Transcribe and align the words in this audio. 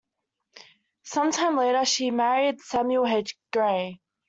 Sometime 1.03 1.55
later, 1.57 1.85
she 1.85 2.09
married 2.09 2.59
Samuel 2.59 3.05
H. 3.05 3.37
Gray. 3.53 4.01